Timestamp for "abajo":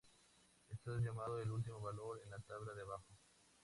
2.81-3.13